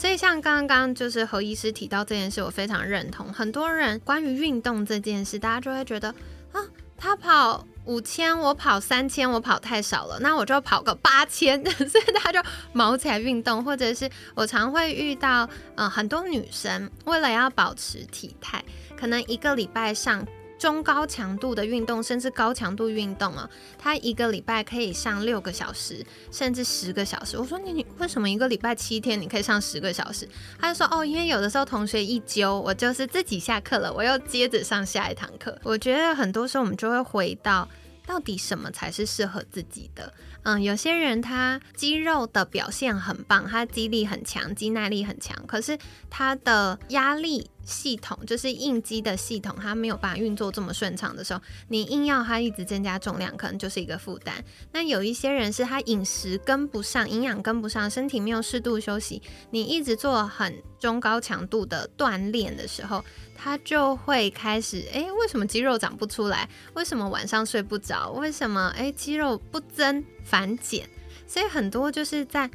[0.00, 3.30] 所以像刚刚就是何医师提到这件事，我非常认同。
[3.30, 6.08] 很多人关于运动这件事，大家就会觉得
[6.52, 6.64] 啊，
[6.96, 13.62] 他跑五千，我跑三千，我跑太少了，那我就跑个八千， 所以大家就毛起来运动。
[13.62, 18.64] 或者是我常会遇到，嗯，很多女生为了要保持体态。
[18.96, 20.26] 可能一个礼拜上
[20.60, 27.38] 中高强度的运动，甚至高强度运动啊，他一个礼拜可以上六个小时，甚至十个小时。
[27.38, 30.28] 我说你你为什么一个礼拜七天你可以上十个小时？
[30.60, 35.58] 他就说哦，因为有的时候同学一揪，我就是自己下课了，我又接着上下一堂课。
[35.62, 37.66] 我觉得很多时候我们就会回到。
[38.06, 40.12] 到底什么才是适合自己的？
[40.42, 54.44] 嗯，有些人他肌肉的表现很棒，他肌力很强，肌耐力很强，可是他的压力系统，就是应激的系统，它没有办法运作这么顺畅的时候，你硬要它一直增加重量，可能就是一个负担。
[54.72, 63.02] 那有一些人是他饮食跟不上，营养跟不上，身体没有适度休息，你一直做很中高强度的锻炼的时候。
[63.42, 66.46] 他就会开始，哎，为什么肌肉长不出来？
[66.74, 68.10] 为什么晚上睡不着？
[68.10, 70.86] 为什么哎肌肉不增反减？
[71.26, 72.50] 所以很多就是在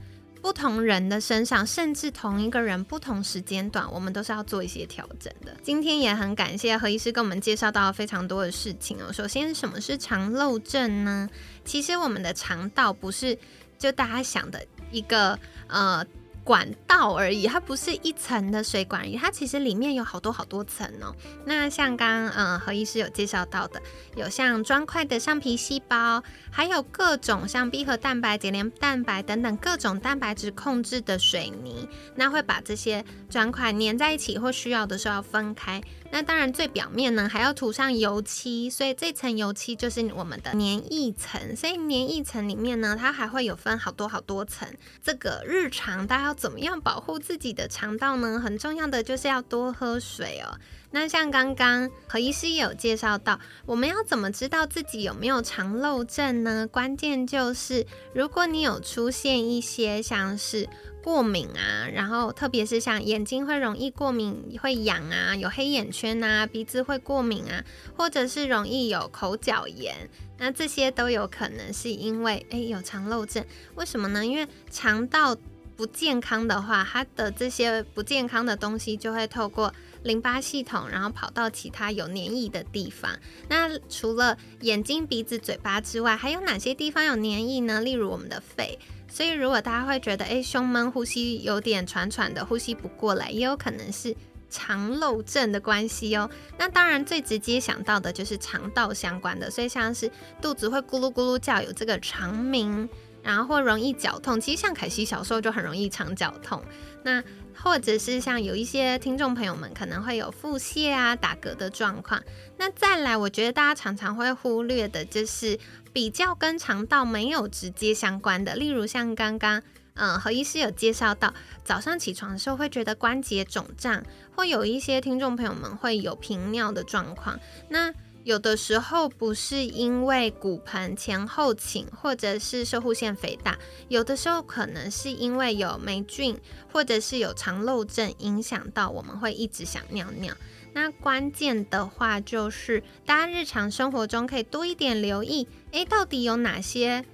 [0.45, 5.57] 不同人的身上，甚至同一个人不同时间段，我们都是要做一些调整的。
[5.63, 9.11] 今天也很感谢何医师跟我们介绍到非常多的事情哦。
[9.11, 11.27] 首先，什么是肠漏症呢？
[11.63, 13.35] 其实我们的肠道不是
[13.79, 16.05] 就大家想的一个呃。
[16.45, 21.13] 管道而已，它不是一层的水管而已，它其实里面有好多好多层哦。
[21.43, 23.81] 那像刚嗯何医师有介绍到的，
[24.15, 35.81] 有像砖块的上皮细胞，还有各种像闭合蛋白、节连蛋白等等各种蛋白质控制的水泥，那会把这些砖块粘在一起，或需要的时候要分开。
[36.15, 41.53] 那当然最表面呢还要涂上油漆，所以这层油漆就是我们的粘液层。
[41.57, 44.65] 所以粘液层里面呢，它还会有分好多好多层。
[45.03, 48.39] 这个日常大家要怎么样保护自己的肠道呢？
[48.39, 50.57] 很重要的就是要多喝水哦。
[50.91, 56.65] 那像刚刚何医师也有介绍到，我们要怎么知道自己有没有肠漏症呢？
[56.65, 60.69] 关键就是如果你有出现一些像是
[61.05, 67.63] 过敏啊，然后特别是像眼睛会容易过敏、会痒啊，有黑眼圈啊，鼻子会过敏啊，
[67.95, 73.45] 或者是容易有口角炎，那这些都有可能是因为诶有肠漏症。
[73.75, 74.25] 为什么呢？
[74.25, 75.37] 因为肠道
[75.75, 79.71] 不健康的话，它的这些不健康的东西就会透过
[80.05, 83.11] 淋巴系统，然后跑到其他有黏液的地方。
[83.49, 87.81] 那除了眼睛、鼻子、嘴巴之外，还有哪些地方有黏液呢？
[87.81, 88.79] 例如我们的肺。
[89.09, 94.15] 所以如果大家会觉得，诶胸闷、呼吸有点喘喘的，呼吸不过来，也有可能是
[94.49, 96.29] 肠漏症的关系哦。
[96.57, 100.09] 那当然最直接想到的就是肠道相关的，所以像是
[100.41, 102.87] 肚子会咕噜咕噜叫，有这个肠鸣。
[103.23, 106.63] 然后或容易绞痛，其实像凯西小时候就很容易肠绞痛。
[107.01, 107.23] 那
[107.57, 112.21] 或者是像有一些听众朋友们可能会有腹泻啊、打嗝的状况。
[112.57, 115.57] 那再来，我觉得大家常常会忽略的就是
[115.91, 119.61] 比较跟肠道没有直接相关的，例如像刚刚
[119.95, 121.33] 嗯何医师有介绍到，
[121.63, 124.03] 早上起床的时候会觉得关节肿胀，
[124.35, 127.39] 或有一些听众朋友们会有频尿的状况。
[127.69, 127.93] 那
[128.25, 133.55] 有的时候不是因为骨盆前后倾，或者是射护腺肥大，
[133.87, 136.35] 有的时候可能是因为有霉菌，
[136.73, 140.33] 或者是有肠漏症影响到，我们会一直想尿尿。
[140.73, 147.05] 那关键的话就是，大家日常生活中可以多一点留意，诶，到底有哪些？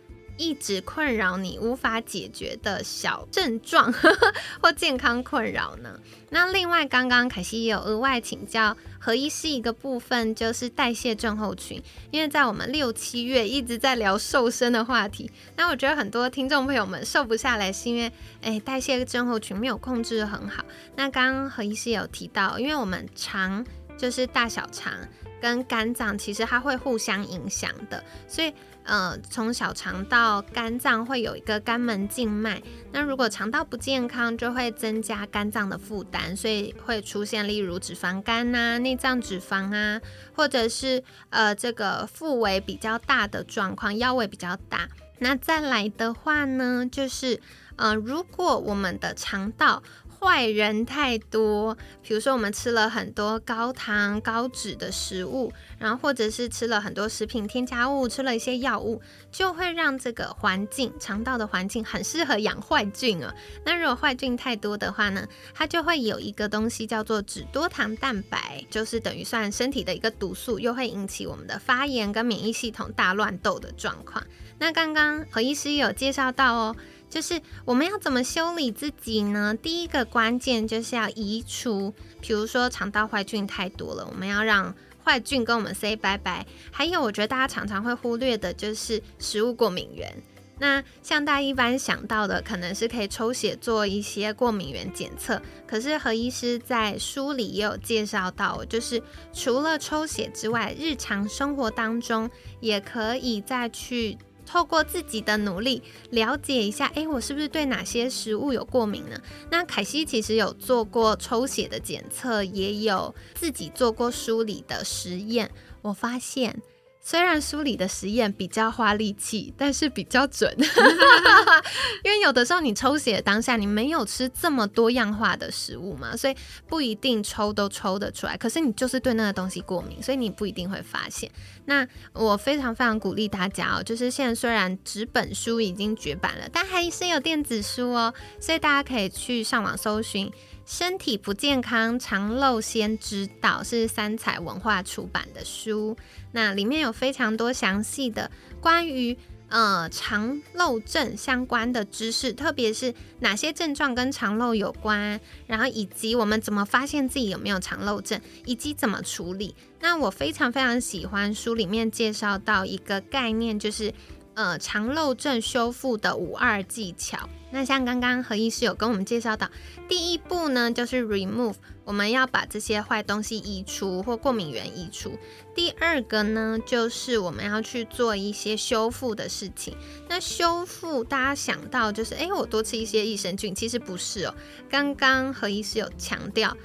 [0.42, 3.94] 一直困扰你无法解决的小症状
[4.60, 6.00] 或健康困扰呢？
[6.32, 11.80] 那另外，刚刚凯西也有额外请教何医师一个部分，就是代谢症候群。
[12.10, 18.12] 因为在我们六七月一直在聊瘦身的话题，那我觉得很多听众朋友们瘦不下来，是因为
[18.42, 20.66] 诶代谢症候群没有控制很好。
[20.96, 23.64] 那刚刚何医师有提到，因为我们肠
[23.96, 24.92] 就是大小肠
[25.40, 28.52] 跟肝脏，其实它会互相影响的，所以。
[28.84, 32.62] 呃，从小肠到肝脏会有一个肝门静脉，
[32.92, 40.02] 那如果肠道不健康，就会增加肝脏的负担，所以会出现例如脂肪肝呐、内脏脂肪啊，
[40.34, 44.90] 或者是呃这个腹围比较大的状况，腰围比较大。
[45.20, 47.40] 那再来的话呢，就是
[47.76, 49.84] 呃，如果我们的肠道。
[50.24, 59.02] 坏人太多，比如说我们吃了很多高糖高脂的食物，然后或者是吃了很多食品添加物，吃了一些药物，
[59.32, 63.34] 就会让这个环境肠道的环境很适合养坏菌啊。
[63.66, 74.24] 那如果坏菌太多的话呢，它就会有一个东西叫做脂多糖蛋白，就是等于算身体的一个毒素，又会引起我们的发炎跟免疫系统大乱斗的状况。
[74.60, 76.76] 那刚刚何医师有介绍到哦。
[77.12, 79.54] 就是我们要怎么修理自己呢？
[79.54, 86.46] 第一个关键就是要移除，比如说肠道坏菌太多了，我们要让坏菌跟我们 say 拜拜。
[86.72, 90.10] 还有，我觉得大家常常会忽略的就是食物过敏源。
[90.58, 95.42] 那像大家一般想到的，可能是可以抽血做一些过敏源检测。
[95.68, 99.02] 可是何医师在书里也有介绍到，就是
[99.34, 102.30] 除了抽血之外，日常生活当中
[102.62, 104.18] 也可以再去。
[104.52, 109.16] 透过自己的努力了解一下，哎，我是不是对哪些食物有过敏呢？
[109.50, 115.50] 那凯西其实有做过抽血的检测，也有自己做过梳理的实验，
[115.82, 116.62] 我发现。
[117.04, 120.56] 虽然书里的实验比较花力气，但是比较准，
[122.06, 126.36] 因为有的时候你抽血当下你没有吃这么多样化的食物嘛，所以
[126.68, 128.38] 不一定抽都抽得出来。
[128.38, 131.30] 可是你就是对那个东西过敏，所以你不一定会发现。
[131.66, 140.32] 那我非常非常鼓励大家哦，就是现在虽然纸本书已经绝版了，但还是有电子书哦，所以大家可以去上网搜寻。
[140.66, 145.98] 身体不健康，肠漏先知道是三彩文化出版的书，
[146.32, 148.32] 那里面有非常多详细的
[148.62, 149.18] 关于
[149.50, 159.54] 呃肠漏症相关的知识，特别是哪些症状跟肠漏有关，然后以及我们怎么发现自己有没有肠漏症，以及怎么处理。
[159.82, 163.94] 那我非常非常喜欢书里面介绍到一个概念，就是。
[164.42, 167.30] 呃肠漏症修复的五二技巧。
[167.52, 169.50] 那像刚刚何医师有跟我们介绍到，
[169.88, 175.18] 第一步呢就是 remove，我们要把这些坏东西移除或过敏源移除。
[175.54, 179.76] 第二个呢就是我们要去做一些修复的事情。
[180.08, 184.34] 那修复大家想到就是，诶，我多吃一些益生菌，其实不是哦。
[184.70, 186.56] 刚刚何医师有强调。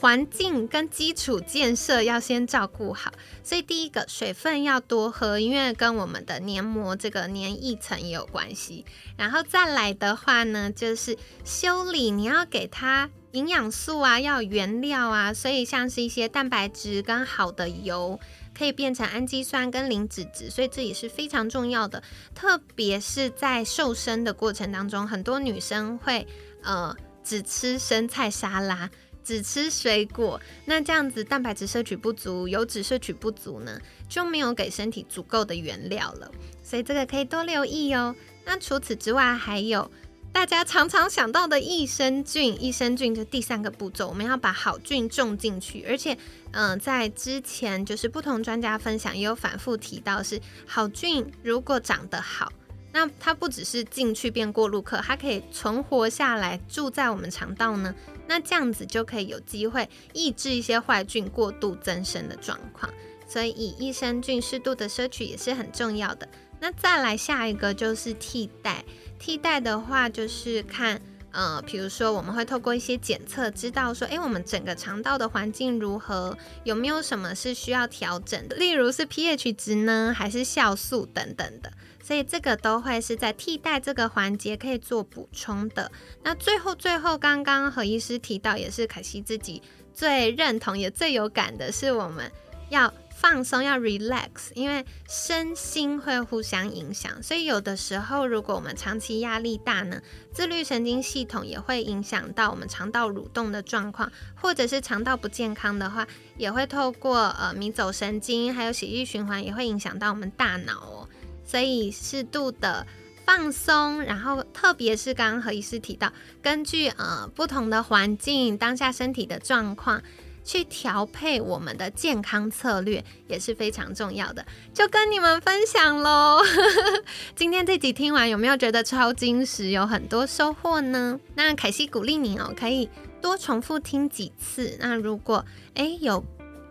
[0.00, 3.10] 环境跟基础建设要先照顾好，
[3.42, 8.84] 所以第一个水分要多喝，因为跟我们的黏膜这个黏液层也有关系。
[9.16, 18.20] 然后再来的话呢，就是修理，你要给它营养素啊，要原料啊，所以像是一些蛋白质跟好的油，
[18.56, 22.02] 可以变成氨基酸跟磷脂质，所以这也是非常重要的。
[22.34, 26.26] 特别是在瘦身的过程当中，很多女生会
[26.62, 28.90] 呃只吃生菜沙拉。
[29.24, 36.30] 只吃水果，那这样子蛋白质摄取不足，油脂摄取不足呢，就没有给身体足够的原料了。
[36.62, 38.14] 所以这个可以多留意哦。
[38.44, 39.90] 那除此之外，还有
[40.32, 45.84] 大家常常想到的益生菌，益生菌的第三个步骤，我们要把好菌种进去。
[45.88, 46.18] 而且，
[46.52, 52.52] 嗯，在之前就是不同专家分享也有反复提到，是好菌如果长得好。
[52.94, 57.92] 那它不只是进去变过路客，它可以存活下来住在我们肠道呢。
[58.28, 62.88] 那这样子就可以有机会抑制一些坏菌过度增生的状况。
[63.26, 66.28] 所以以益生菌适度的摄取也是很重要的。
[66.60, 68.84] 那再来下一个就是替代，
[69.18, 71.00] 替代的话就是看，
[71.32, 81.72] 呃，比如说我们会透过一些检测知道说，诶，我们整个肠道的环境如何，有没有什么是需要调整的，例如是 pH 值呢，还是酵素等等的。
[82.04, 85.90] 所以这个都会是在替代这个环节可以做补充的。
[86.22, 89.62] 那最后最后，刚刚何医师提到，也是可惜自己
[89.94, 92.30] 最认同也最有感的是，我们
[92.68, 97.22] 要放松，要 relax，因为身心会互相影响。
[97.22, 111.08] 所以有的时候，如果我们长期压力大呢，自律神经系统也会影响到我们肠道蠕动的状况，或者是肠道不健康的话，也会透过呃迷走神经还有血液循环，也会影响到我们大脑哦。
[111.44, 112.86] 所以适度的
[113.24, 120.02] 放松，然后特别是刚刚何医师提到，根据呃不同的环境、当下身体的状况，
[120.44, 124.44] 去调配我们的健康策略也是非常重要的。
[124.72, 126.42] 就跟你们分享喽。
[127.34, 131.18] 今天这集听完，有没有觉得超精实，有很多收获呢？
[131.34, 132.90] 那凯西鼓励你哦，可以
[133.22, 134.76] 多重复听几次。
[134.80, 136.24] 那如果诶有。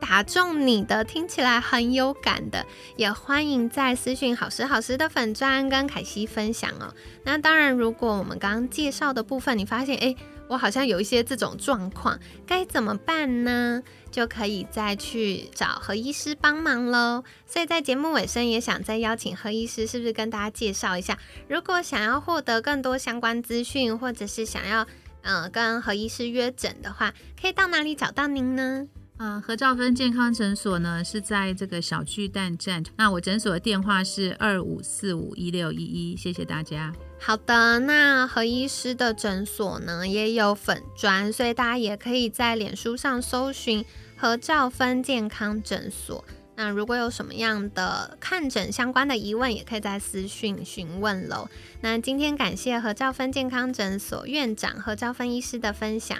[0.06, 2.66] 打中你的，听起来很有感的，
[2.98, 6.94] 也欢迎在私讯好时好时的粉砖跟凯西分享哦。
[7.24, 10.18] 那当然，如果我们刚刚介绍的部分，你发现诶，
[10.50, 13.82] 我好像有一些这种状况，该怎么办呢？
[14.12, 17.24] 就可以再去找何医师帮忙喽。
[17.48, 21.18] 所以在节目尾声，也想再邀请何医师，是不是跟大家介绍一下？
[21.48, 24.86] 如果想要获得更多相关资讯，或者是想要
[25.22, 28.86] 嗯跟何医师约诊的话，可以到哪里找到您呢？
[29.24, 32.84] 呃，何兆芬健康诊所呢是在这个小巨蛋站。
[32.98, 36.94] 那我诊所的电话是二五四五一六一一，谢谢大家。
[37.22, 43.86] 好的，那何医师的诊所呢也有粉砖，所以大家也可以在脸书上搜寻
[44.18, 46.26] 何兆芬健康诊所。
[46.58, 51.48] 那如果有什么样的看诊相关的疑问，也可以在私讯询问喽。
[51.80, 56.20] 那今天感谢何兆芬健康诊所院长何兆芬医师的分享。